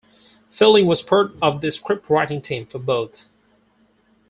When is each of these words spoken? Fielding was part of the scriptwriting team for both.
Fielding 0.49 0.87
was 0.87 1.03
part 1.03 1.31
of 1.43 1.61
the 1.61 1.67
scriptwriting 1.67 2.41
team 2.41 2.65
for 2.65 2.79
both. 2.79 3.29